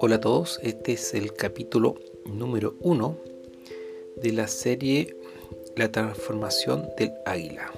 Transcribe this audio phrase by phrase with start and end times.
[0.00, 3.16] Hola a todos, este es el capítulo número uno
[4.16, 5.16] de la serie
[5.76, 7.72] La transformación del águila.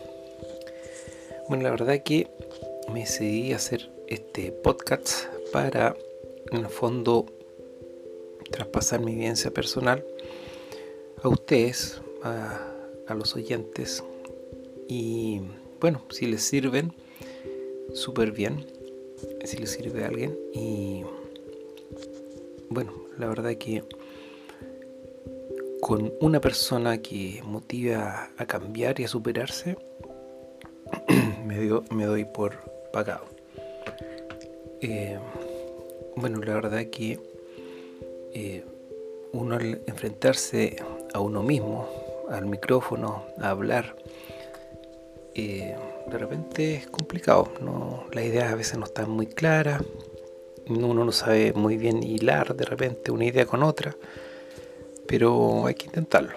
[1.49, 2.29] Bueno, la verdad que
[2.93, 5.97] me decidí a hacer este podcast para,
[6.53, 7.27] en el fondo,
[8.51, 10.05] traspasar mi vivencia personal
[11.23, 12.75] a ustedes, a,
[13.07, 14.05] a los oyentes.
[14.89, 15.41] Y
[15.81, 16.93] bueno, si les sirven,
[17.95, 18.67] súper bien
[19.45, 21.03] si le sirve a alguien y
[22.71, 23.85] bueno la verdad que
[25.81, 29.77] con una persona que motiva a cambiar y a superarse
[31.45, 32.57] me, doy por
[32.93, 33.27] pagado
[34.81, 35.19] eh,
[36.17, 37.21] bueno la verdad que
[38.33, 38.65] eh,
[39.33, 40.77] uno al enfrentarse
[41.13, 41.87] a uno mismo
[42.31, 43.97] al micrófono a hablar
[45.35, 45.77] eh,
[46.07, 47.49] de repente es complicado.
[47.61, 48.05] ¿no?
[48.13, 49.83] Las ideas a veces no están muy claras.
[50.69, 53.97] Uno no sabe muy bien hilar de repente una idea con otra.
[55.07, 56.35] Pero hay que intentarlo.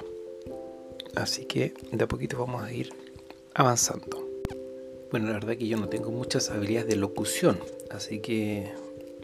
[1.16, 2.92] Así que de a poquito vamos a ir
[3.54, 4.28] avanzando.
[5.12, 7.60] Bueno, la verdad que yo no tengo muchas habilidades de locución.
[7.92, 8.72] Así que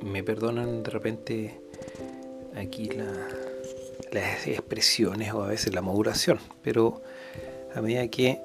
[0.04, 1.62] me perdonan de repente
[2.56, 2.90] aquí
[4.12, 6.40] las expresiones o a veces la modulación.
[6.62, 7.02] Pero
[7.74, 8.40] a medida que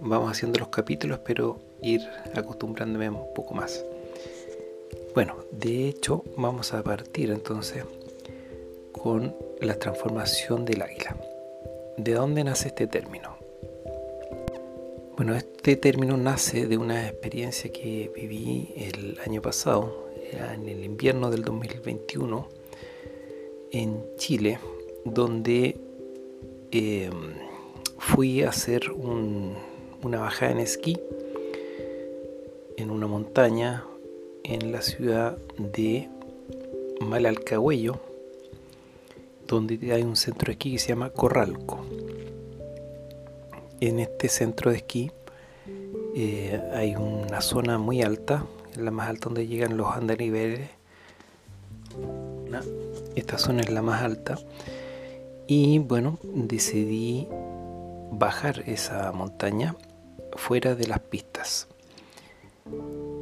[0.00, 2.02] vamos haciendo los capítulos, pero ir
[2.34, 3.84] acostumbrándome un poco más.
[5.16, 7.86] Bueno, de hecho vamos a partir entonces
[8.92, 11.16] con la transformación del águila.
[11.96, 13.38] ¿De dónde nace este término?
[15.16, 20.06] Bueno, este término nace de una experiencia que viví el año pasado,
[20.54, 22.48] en el invierno del 2021,
[23.70, 24.58] en Chile,
[25.06, 25.80] donde
[26.72, 27.10] eh,
[27.96, 29.54] fui a hacer un,
[30.02, 31.00] una bajada en esquí
[32.76, 33.86] en una montaña
[34.48, 36.08] en la ciudad de
[37.00, 38.00] Malalcahuello,
[39.48, 41.84] donde hay un centro de esquí que se llama Corralco.
[43.80, 45.10] En este centro de esquí
[46.14, 48.46] eh, hay una zona muy alta,
[48.76, 50.70] la más alta donde llegan los andariveles.
[53.16, 54.38] Esta zona es la más alta.
[55.48, 57.26] Y bueno, decidí
[58.12, 59.74] bajar esa montaña
[60.36, 61.66] fuera de las pistas.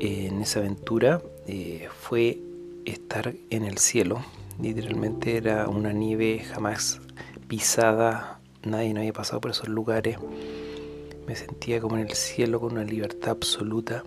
[0.00, 2.40] En esa aventura eh, fue
[2.84, 4.24] estar en el cielo.
[4.60, 7.00] Literalmente era una nieve jamás
[7.48, 8.40] pisada.
[8.62, 10.18] Nadie no había pasado por esos lugares.
[11.26, 14.04] Me sentía como en el cielo con una libertad absoluta.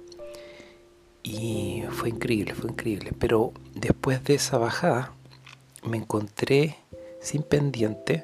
[1.24, 3.12] Y fue increíble, fue increíble.
[3.18, 5.14] Pero después de esa bajada
[5.84, 6.76] me encontré
[7.22, 8.24] sin pendiente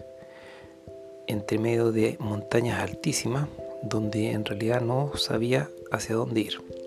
[1.27, 3.47] entre medio de montañas altísimas
[3.83, 6.82] donde en realidad no sabía hacia dónde ir.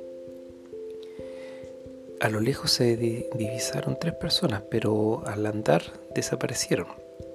[2.20, 5.82] A lo lejos se divisaron tres personas, pero al andar
[6.14, 6.86] desaparecieron.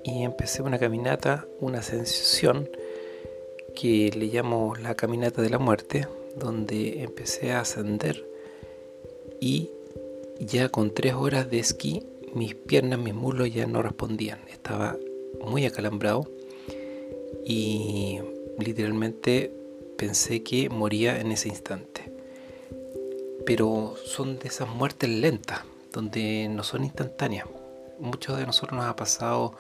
[0.04, 2.70] Y empecé una caminata, una ascensión
[3.76, 8.26] que le llamo la caminata de la muerte, donde empecé a ascender
[9.40, 9.70] y
[10.40, 12.04] ya con tres horas de esquí
[12.34, 14.40] mis piernas, mis muslos ya no respondían.
[14.50, 14.98] Estaba
[15.44, 16.30] muy acalambrado
[17.46, 18.20] y
[18.58, 19.52] literalmente
[19.98, 22.11] pensé que moría en ese instante.
[23.46, 27.48] Pero son de esas muertes lentas, donde no son instantáneas.
[28.00, 29.54] Muchos de nosotros nos ha pasado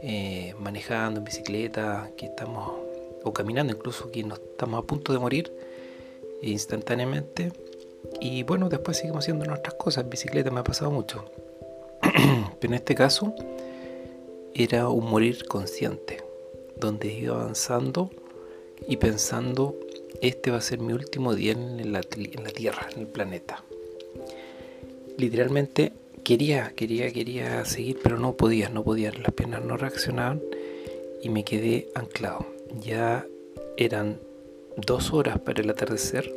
[0.00, 2.72] eh, manejando en bicicleta, que estamos,
[3.24, 5.52] o caminando incluso, que nos estamos a punto de morir
[6.42, 7.52] instantáneamente.
[8.20, 10.04] Y bueno, después seguimos haciendo nuestras cosas.
[10.04, 11.24] En bicicleta me ha pasado mucho.
[12.60, 13.34] Pero en este caso
[14.54, 16.22] era un morir consciente
[16.76, 18.10] donde iba avanzando
[18.86, 19.76] y pensando,
[20.20, 23.62] este va a ser mi último día en la, Tierra, en el planeta.
[25.16, 25.92] Literalmente
[26.24, 30.42] quería, quería, quería seguir, pero no podía, no podía, las piernas no reaccionaban
[31.22, 32.46] y me quedé anclado.
[32.80, 33.26] Ya
[33.76, 34.20] eran
[34.76, 36.32] dos horas para el atardecer,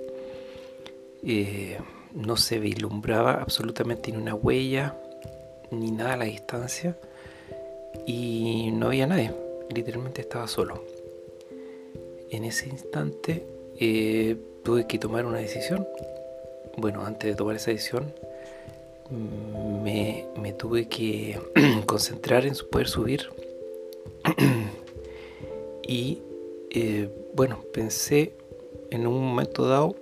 [1.23, 1.77] eh,
[2.13, 4.97] no se vislumbraba absolutamente ni una huella,
[5.71, 6.97] ni nada a la distancia,
[8.05, 9.31] y no había nadie
[9.73, 10.83] literalmente estaba solo.
[12.29, 13.45] En ese instante
[13.83, 15.87] eh, tuve que tomar una decisión.
[16.77, 18.13] Bueno, antes de tomar esa decisión
[19.09, 21.39] me, tuve que
[21.87, 23.29] concentrar en poder subir.
[25.87, 26.21] y
[26.69, 28.33] eh, bueno, pensé
[28.91, 29.95] en un momento dado,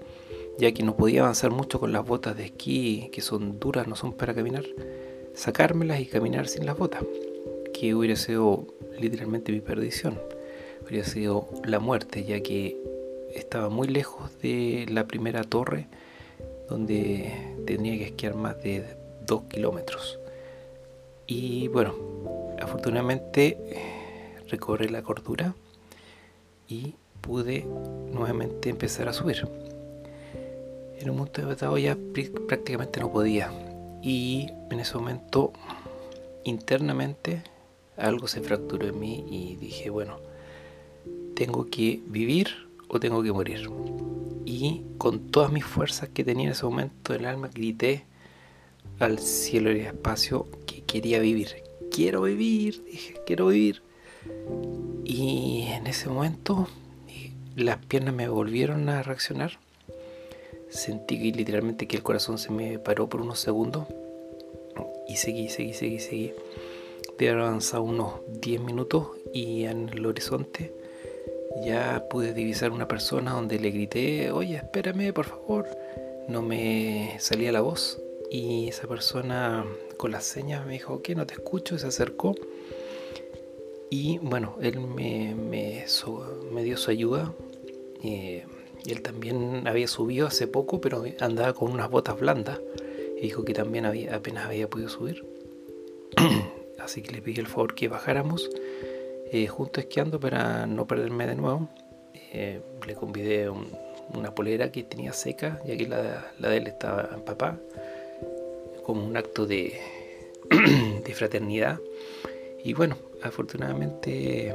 [0.58, 3.96] ya que no podía avanzar mucho con las botas de esquí, que son duras, no
[3.96, 4.66] son para caminar,
[5.34, 7.04] sacármelas y caminar sin las botas,
[7.74, 8.68] que hubiera sido
[9.00, 10.20] literalmente mi perdición.
[10.82, 12.78] Habría sido la muerte, ya que
[13.34, 15.88] estaba muy lejos de la primera torre
[16.70, 17.34] donde
[17.66, 18.84] tenía que esquiar más de
[19.26, 20.20] dos kilómetros.
[21.28, 21.94] Y bueno,
[22.62, 23.58] afortunadamente
[24.48, 25.56] recobré la cordura
[26.68, 27.66] y pude
[28.12, 29.48] nuevamente empezar a subir.
[31.00, 31.98] En un momento dado ya
[32.48, 33.52] prácticamente no podía.
[34.02, 35.54] Y en ese momento
[36.44, 37.44] internamente
[37.98, 40.20] algo se fracturó en mí y dije, bueno,
[41.36, 43.70] tengo que vivir o tengo que morir.
[44.46, 48.06] Y con todas mis fuerzas que tenía en ese momento el alma grité
[49.00, 51.64] al cielo y al espacio que quería vivir.
[51.92, 53.82] Quiero vivir, dije, quiero vivir.
[55.06, 56.68] Y en ese momento
[57.56, 59.60] las piernas me volvieron a reaccionar.
[60.70, 63.88] Sentí literalmente que el corazón se me paró por unos segundos.
[65.08, 66.34] Y seguí, seguí, seguí, seguí.
[67.18, 70.79] De haber avanzado unos 10 minutos y en el horizonte
[71.64, 75.68] ya pude divisar una persona donde le grité, oye, espérame, por favor.
[76.28, 78.00] No me salía la voz
[78.32, 79.66] y esa persona
[79.98, 82.36] con las señas me dijo, que no te escucho, y se acercó.
[83.90, 87.34] Y bueno, él me, me, dio su ayuda.
[88.04, 88.46] Eh,
[88.86, 92.60] él también había subido hace poco, pero andaba con unas botas blandas.
[93.18, 95.26] Y dijo que también había, apenas había podido subir.
[96.80, 98.50] Así que le pedí el favor que bajáramos
[99.32, 101.70] eh, junto esquiando para no perderme de nuevo.
[102.32, 107.60] Eh, le convidé una polera que tenía seca, y aquí la, de él estaba empapada,
[108.84, 109.80] como un acto de,
[111.06, 111.80] de fraternidad.
[112.64, 114.54] Y bueno, afortunadamente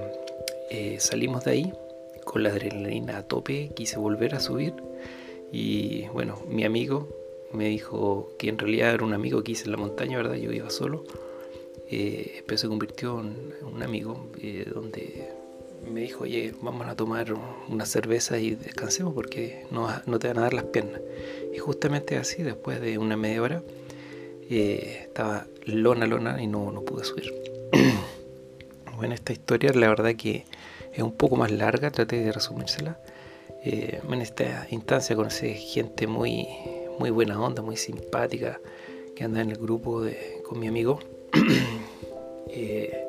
[0.70, 1.72] eh, salimos de ahí
[2.24, 4.74] con la adrenalina a tope, quise volver a subir
[5.52, 7.08] y bueno, mi amigo
[7.52, 10.34] me dijo que en realidad era un amigo que hice en la montaña, ¿verdad?
[10.34, 11.04] Yo iba solo
[11.90, 15.28] eh, pero se convirtió en un amigo eh, donde
[15.90, 17.34] me dijo, oye, vamos a tomar
[17.68, 19.88] una cerveza y descansemos porque no,
[20.18, 21.00] te van a dar las piernas.
[21.54, 23.62] Y justamente así, después de una media hora,
[24.48, 27.32] eh, estaba lona, lona y no, no pude subir.
[28.96, 30.46] bueno, esta historia la verdad que
[30.92, 32.98] es un poco más larga, traté de resumírsela.
[33.62, 36.46] en esta instancia conocí gente muy,
[36.98, 38.58] muy buena onda, muy simpática,
[39.14, 40.98] que anda en el grupo de, con mi amigo.
[42.56, 43.04] Eh,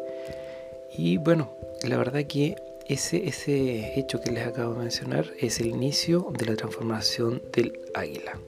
[0.98, 1.52] y bueno,
[1.84, 2.56] la verdad que
[2.88, 7.80] ese, ese hecho que les acabo de mencionar es el inicio de la transformación del
[7.94, 8.40] águila.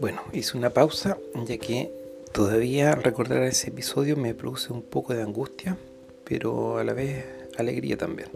[0.00, 1.90] Bueno, hice una pausa ya que
[2.32, 5.76] todavía recordar ese episodio me produce un poco de angustia,
[6.24, 7.24] pero a la vez
[7.56, 8.28] alegría también.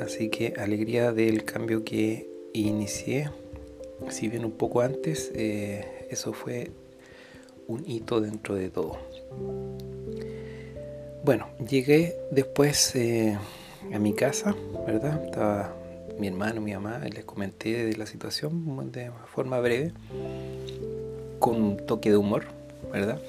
[0.00, 3.30] Así que alegría del cambio que inicié,
[4.08, 6.70] si bien un poco antes, eh, eso fue
[7.66, 8.98] un hito dentro de todo.
[11.24, 13.38] Bueno, llegué después eh,
[13.92, 14.54] a mi casa,
[14.86, 15.24] ¿verdad?
[15.24, 15.74] Estaba
[16.18, 19.92] mi hermano, mi mamá, les comenté de la situación de forma breve,
[21.38, 22.44] con un toque de humor,
[22.92, 23.20] ¿verdad?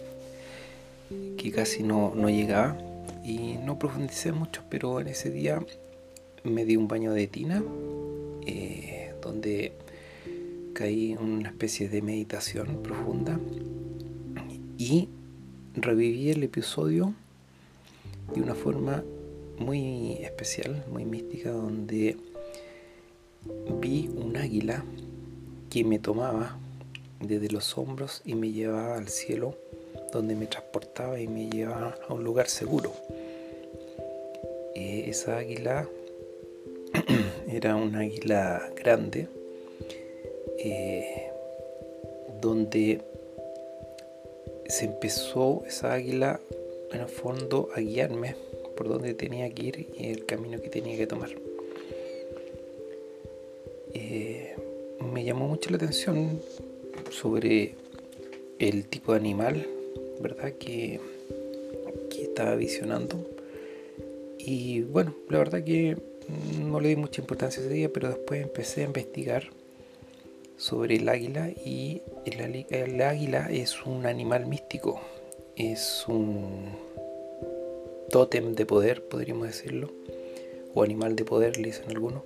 [1.37, 2.77] Que casi no, llegaba
[3.23, 5.59] y no profundicé mucho, pero en ese día
[6.43, 7.63] me di un baño de tina,
[8.45, 9.73] eh, donde
[10.75, 13.39] caí en una especie de meditación profunda
[14.77, 15.07] y
[15.73, 17.13] reviví el episodio
[18.33, 19.01] de una forma
[19.57, 22.17] muy especial, muy mística, donde
[23.79, 24.83] vi un águila
[25.69, 26.57] que me tomaba
[27.21, 29.55] desde los hombros y me llevaba al cielo,
[30.11, 32.91] donde me transportaba y me llevaba a un lugar seguro.
[34.75, 35.87] Eh, esa águila
[37.47, 39.29] era un águila grande,
[40.67, 41.29] eh,
[42.41, 42.99] donde
[44.67, 46.39] se empezó esa águila
[46.91, 48.35] en el fondo a guiarme
[48.75, 51.29] por donde tenía que ir y el camino que tenía que tomar.
[53.93, 54.55] Eh,
[55.13, 56.41] me llamó mucho la atención
[57.11, 57.75] sobre
[58.57, 59.67] el tipo de animal,
[60.19, 60.53] ¿verdad?
[60.53, 60.99] Que,
[62.09, 63.23] que estaba visionando.
[64.39, 65.95] Y bueno, la verdad que
[66.59, 69.51] no le di mucha importancia ese día, pero después empecé a investigar
[70.57, 74.99] sobre el águila y el, águila es un animal místico,
[75.55, 76.77] es un
[78.09, 79.89] tótem de poder, podríamos decirlo,
[80.73, 82.23] o animal de poder, le dicen algunos,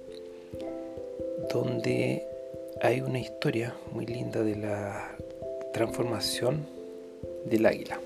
[1.52, 2.26] donde
[2.82, 5.16] hay una historia muy linda de la
[5.74, 6.66] transformación
[7.46, 8.00] del águila.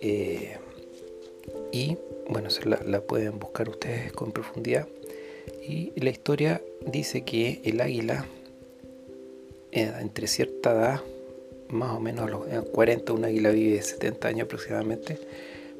[0.00, 0.56] Eh,
[1.72, 1.96] y
[2.28, 4.86] bueno, la, la pueden buscar ustedes con profundidad.
[5.68, 8.26] Y la historia dice que el águila
[9.72, 11.00] eh, entre cierta edad,
[11.68, 15.18] más o menos a los 40, un águila vive 70 años aproximadamente,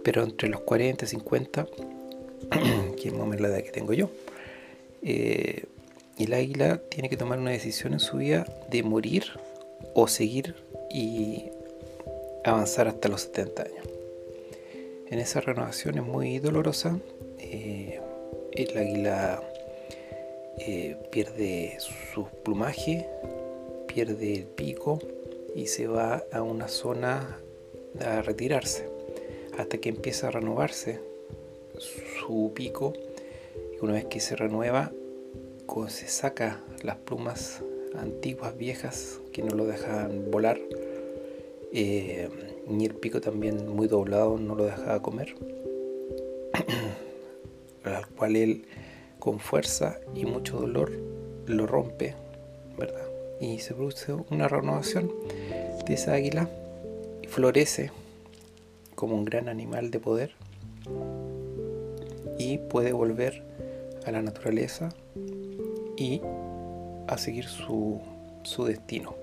[0.02, 1.66] pero entre los 40 y 50,
[3.00, 4.10] que es más o la edad que tengo yo,
[5.02, 5.64] eh,
[6.18, 9.24] el águila tiene que tomar una decisión en su vida de morir
[9.94, 10.56] o seguir
[10.90, 11.44] y
[12.44, 13.88] avanzar hasta los 70 años.
[15.08, 16.98] En esa renovación es muy dolorosa.
[17.38, 18.00] Eh,
[18.52, 19.42] el águila
[20.58, 23.08] eh, pierde su plumaje,
[23.86, 24.98] pierde el pico
[25.54, 27.38] y se va a una zona
[28.00, 28.88] a retirarse
[29.58, 31.00] hasta que empieza a renovarse
[31.78, 32.92] su pico.
[33.74, 34.92] Y una vez que se renueva
[35.88, 37.62] se saca las plumas
[37.94, 40.58] antiguas, viejas, que no lo dejan volar,
[41.72, 42.28] eh,
[42.66, 45.34] ni el pico también muy doblado no lo dejaba comer,
[47.84, 48.64] al cual él
[49.18, 50.92] con fuerza y mucho dolor
[51.46, 52.14] lo rompe,
[52.78, 53.06] ¿verdad?
[53.40, 55.12] Y se produce una renovación
[55.86, 56.48] de esa águila
[57.22, 57.90] y florece
[58.94, 60.32] como un gran animal de poder
[62.38, 63.42] y puede volver
[64.06, 64.90] a la naturaleza
[65.96, 66.20] y
[67.08, 68.00] a seguir su,
[68.66, 69.14] destino.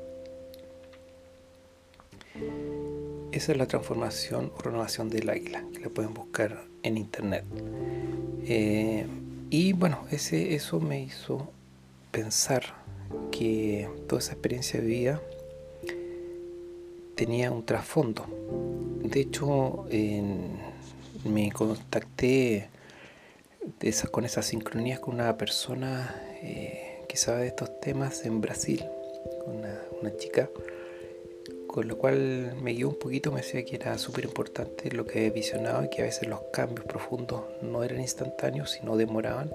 [3.32, 7.46] Esa es la transformación o renovación del águila, que la pueden buscar en internet.
[8.46, 9.08] Eh,
[9.54, 11.48] y bueno, ese, eso me hizo
[12.10, 12.64] pensar
[13.32, 15.22] que toda esa experiencia de vida
[17.14, 18.26] tenía un trasfondo.
[19.04, 19.86] De hecho,
[21.24, 22.70] me contacté
[24.10, 28.84] con esas sincronías con una persona eh, que sabe de estos temas en Brasil,
[29.46, 30.50] una, una chica,
[31.74, 35.25] con lo cual me guió un poquito, me decía que era súper importante lo que
[35.25, 39.51] y que a veces los cambios profundos no eran instantáneos, sino demoraban.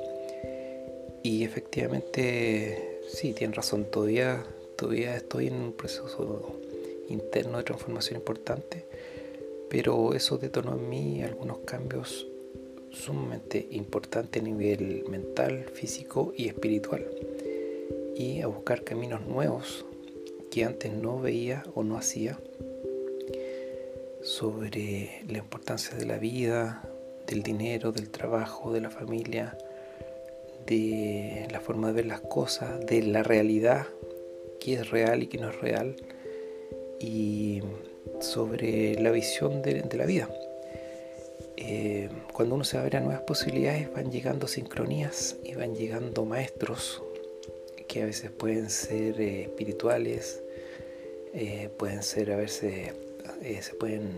[1.22, 4.44] Y efectivamente, sí, tiene razón, todavía,
[4.76, 6.58] todavía estoy en un proceso
[7.08, 8.84] interno de transformación importante,
[9.70, 12.26] pero eso detonó en mí algunos cambios
[12.90, 17.06] sumamente importante a nivel mental, físico y espiritual.
[18.16, 19.84] Y a buscar caminos nuevos
[20.50, 22.38] que antes no veía o no hacía
[24.23, 26.83] sobre la importancia de la vida,
[27.26, 29.57] del dinero, del trabajo, de la familia,
[30.67, 33.87] de la forma de ver las cosas, de la realidad,
[34.61, 35.97] qué es real y qué no es real,
[37.00, 37.62] y
[38.21, 40.28] sobre la visión de, la vida.
[41.57, 47.02] Eh, cuando uno se abre a nuevas posibilidades van llegando sincronías y van llegando maestros
[47.88, 50.40] que a veces pueden ser eh, espirituales,
[51.35, 52.92] eh, pueden ser a veces,
[53.61, 54.11] se pueden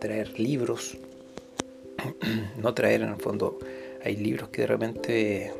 [0.00, 0.96] traer libros,
[2.56, 3.58] no traer en el fondo,
[4.02, 5.52] hay libros que de repente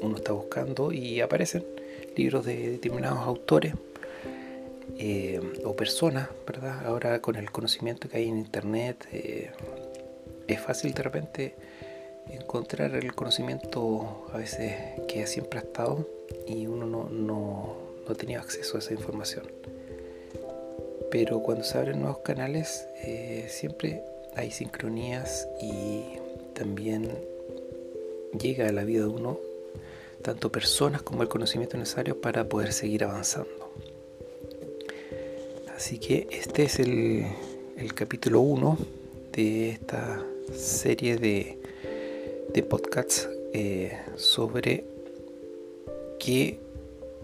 [0.00, 1.64] uno está buscando y aparecen
[2.16, 3.74] libros de determinados autores
[5.64, 6.86] o personas, ¿verdad?
[6.86, 11.54] Ahora con el conocimiento que hay en internet, es fácil de repente
[12.28, 14.74] encontrar el conocimiento a veces
[15.06, 19.44] que siempre ha estado y uno no, no, no tenido acceso a esa información.
[21.10, 24.02] Pero cuando se abren nuevos canales eh, siempre
[24.34, 26.18] hay sincronías y
[26.54, 27.10] también
[28.38, 29.38] llega a la vida de uno
[30.22, 33.72] tanto personas como el conocimiento necesario para poder seguir avanzando.
[35.74, 37.24] Así que este es el,
[37.76, 38.78] el capítulo 1
[39.32, 41.58] de esta serie de,
[42.52, 44.84] de podcasts eh, sobre
[46.18, 46.60] qué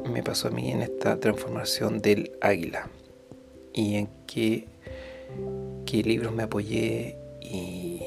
[0.04, 2.88] me pasó a mí en esta transformación del águila
[3.72, 4.66] y en qué,
[5.86, 8.00] qué libros me apoyé y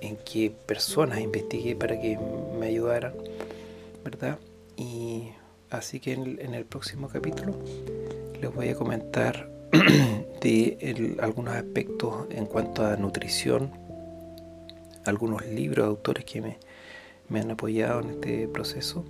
[0.00, 2.18] en qué personas investigué para que
[2.58, 3.14] me ayudaran,
[4.04, 4.38] ¿verdad?
[4.76, 5.30] Y
[5.70, 7.54] así que en el, próximo capítulo
[8.40, 9.48] les voy a comentar
[10.40, 13.70] de algunos aspectos en cuanto a nutrición,
[15.04, 16.58] algunos libros, autores que me,
[17.40, 19.04] han apoyado en este proceso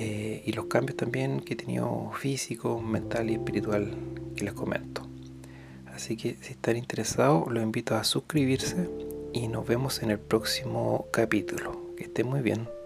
[0.00, 3.96] eh, y los cambios también que he tenido físico, mental y espiritual
[4.36, 5.02] que les comento.
[5.92, 8.88] Así que si están interesados, los invito a suscribirse
[9.32, 11.94] y nos vemos en el próximo capítulo.
[11.96, 12.77] Que estén muy bien.